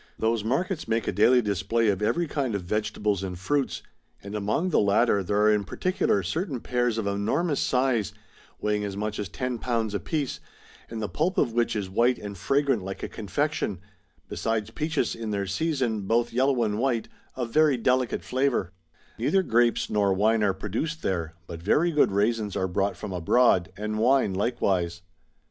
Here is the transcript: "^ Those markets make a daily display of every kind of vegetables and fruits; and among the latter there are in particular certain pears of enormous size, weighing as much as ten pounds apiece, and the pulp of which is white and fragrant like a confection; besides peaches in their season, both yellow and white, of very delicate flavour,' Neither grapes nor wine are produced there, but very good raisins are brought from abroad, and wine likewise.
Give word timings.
"^ 0.01 0.03
Those 0.17 0.43
markets 0.43 0.87
make 0.87 1.07
a 1.07 1.11
daily 1.11 1.43
display 1.43 1.89
of 1.89 2.01
every 2.01 2.25
kind 2.25 2.55
of 2.55 2.63
vegetables 2.63 3.21
and 3.21 3.37
fruits; 3.37 3.83
and 4.23 4.33
among 4.33 4.71
the 4.71 4.79
latter 4.79 5.21
there 5.21 5.39
are 5.41 5.53
in 5.53 5.63
particular 5.63 6.23
certain 6.23 6.59
pears 6.59 6.97
of 6.97 7.05
enormous 7.05 7.59
size, 7.59 8.11
weighing 8.59 8.83
as 8.83 8.97
much 8.97 9.19
as 9.19 9.29
ten 9.29 9.59
pounds 9.59 9.93
apiece, 9.93 10.39
and 10.89 11.03
the 11.03 11.07
pulp 11.07 11.37
of 11.37 11.53
which 11.53 11.75
is 11.75 11.87
white 11.87 12.17
and 12.17 12.39
fragrant 12.39 12.81
like 12.83 13.03
a 13.03 13.07
confection; 13.07 13.79
besides 14.27 14.71
peaches 14.71 15.13
in 15.13 15.29
their 15.29 15.45
season, 15.45 16.01
both 16.07 16.33
yellow 16.33 16.63
and 16.63 16.79
white, 16.79 17.07
of 17.35 17.51
very 17.51 17.77
delicate 17.77 18.23
flavour,' 18.23 18.73
Neither 19.19 19.43
grapes 19.43 19.87
nor 19.87 20.13
wine 20.15 20.41
are 20.41 20.55
produced 20.55 21.03
there, 21.03 21.35
but 21.45 21.61
very 21.61 21.91
good 21.91 22.11
raisins 22.11 22.55
are 22.55 22.67
brought 22.67 22.97
from 22.97 23.13
abroad, 23.13 23.71
and 23.77 23.99
wine 23.99 24.33
likewise. 24.33 25.03